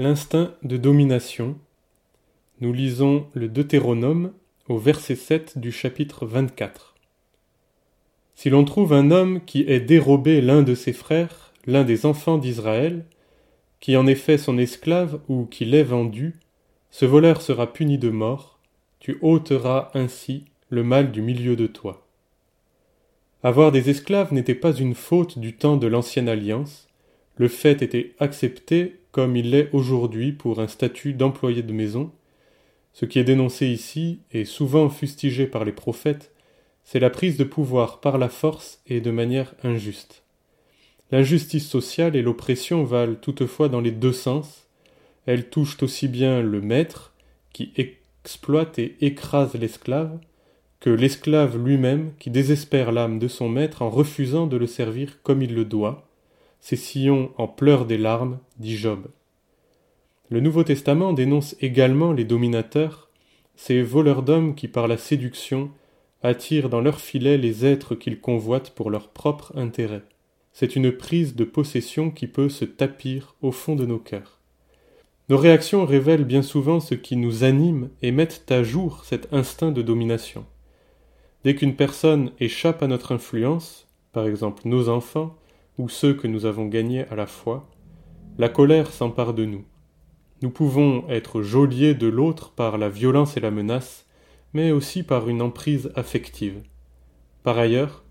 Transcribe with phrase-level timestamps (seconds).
[0.00, 1.56] L'instinct de domination.
[2.60, 4.32] Nous lisons le Deutéronome
[4.68, 6.96] au verset 7 du chapitre 24.
[8.34, 12.38] Si l'on trouve un homme qui ait dérobé l'un de ses frères, l'un des enfants
[12.38, 13.04] d'Israël,
[13.78, 16.40] qui en ait fait son esclave ou qui l'ait vendu,
[16.90, 18.58] ce voleur sera puni de mort,
[18.98, 22.04] tu ôteras ainsi le mal du milieu de toi.
[23.44, 26.88] Avoir des esclaves n'était pas une faute du temps de l'ancienne alliance,
[27.36, 32.10] le fait était accepté comme il l'est aujourd'hui pour un statut d'employé de maison.
[32.92, 36.32] Ce qui est dénoncé ici, et souvent fustigé par les prophètes,
[36.82, 40.24] c'est la prise de pouvoir par la force et de manière injuste.
[41.12, 44.66] L'injustice sociale et l'oppression valent toutefois dans les deux sens.
[45.26, 47.12] Elles touchent aussi bien le maître,
[47.52, 50.18] qui exploite et écrase l'esclave,
[50.80, 55.40] que l'esclave lui-même qui désespère l'âme de son maître en refusant de le servir comme
[55.40, 56.08] il le doit,
[56.64, 59.08] ses sillons en pleurent des larmes, dit Job.
[60.30, 63.10] Le Nouveau Testament dénonce également les dominateurs,
[63.54, 65.70] ces voleurs d'hommes qui par la séduction
[66.22, 70.04] attirent dans leur filet les êtres qu'ils convoitent pour leur propre intérêt.
[70.54, 74.40] C'est une prise de possession qui peut se tapir au fond de nos cœurs.
[75.28, 79.70] Nos réactions révèlent bien souvent ce qui nous anime et mettent à jour cet instinct
[79.70, 80.46] de domination.
[81.44, 85.36] Dès qu'une personne échappe à notre influence, par exemple nos enfants,
[85.78, 87.68] ou ceux que nous avons gagnés à la fois,
[88.38, 89.64] la colère s'empare de nous.
[90.42, 94.06] Nous pouvons être geôliers de l'autre par la violence et la menace,
[94.52, 96.62] mais aussi par une emprise affective.
[97.42, 98.04] Par ailleurs,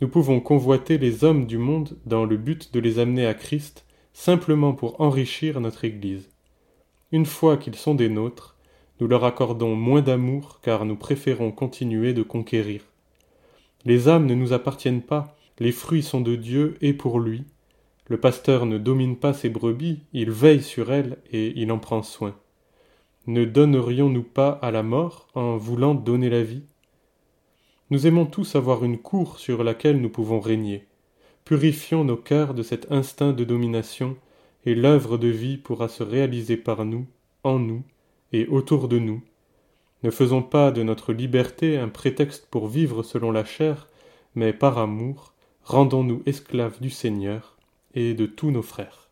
[0.00, 3.84] nous pouvons convoiter les hommes du monde dans le but de les amener à Christ
[4.12, 6.28] simplement pour enrichir notre Église.
[7.10, 8.56] Une fois qu'ils sont des nôtres,
[9.00, 12.82] nous leur accordons moins d'amour car nous préférons continuer de conquérir.
[13.84, 17.44] Les âmes ne nous appartiennent pas, les fruits sont de Dieu et pour lui.
[18.06, 22.02] Le pasteur ne domine pas ses brebis, il veille sur elles et il en prend
[22.02, 22.34] soin.
[23.26, 26.62] Ne donnerions-nous pas à la mort en voulant donner la vie?
[27.90, 30.86] Nous aimons tous avoir une cour sur laquelle nous pouvons régner.
[31.44, 34.16] Purifions nos cœurs de cet instinct de domination,
[34.64, 37.06] et l'œuvre de vie pourra se réaliser par nous,
[37.44, 37.82] en nous
[38.32, 39.22] et autour de nous.
[40.02, 43.88] Ne faisons pas de notre liberté un prétexte pour vivre selon la chair,
[44.34, 45.32] mais par amour,
[45.68, 47.58] rendons-nous esclaves du Seigneur
[47.92, 49.07] et de tous nos frères.